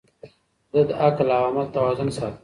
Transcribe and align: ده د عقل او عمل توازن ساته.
ده 0.71 0.81
د 0.89 0.91
عقل 1.03 1.27
او 1.37 1.41
عمل 1.49 1.67
توازن 1.75 2.09
ساته. 2.17 2.39